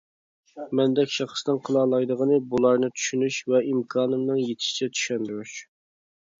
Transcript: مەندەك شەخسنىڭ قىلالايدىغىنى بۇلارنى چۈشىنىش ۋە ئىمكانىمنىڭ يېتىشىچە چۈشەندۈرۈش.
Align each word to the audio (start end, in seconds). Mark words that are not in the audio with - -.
مەندەك 0.77 1.11
شەخسنىڭ 1.15 1.59
قىلالايدىغىنى 1.67 2.41
بۇلارنى 2.55 2.91
چۈشىنىش 2.97 3.39
ۋە 3.55 3.63
ئىمكانىمنىڭ 3.69 4.43
يېتىشىچە 4.47 4.93
چۈشەندۈرۈش. 4.99 5.59